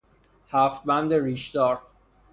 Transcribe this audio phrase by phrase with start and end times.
[0.51, 1.79] هفت بند ریش دار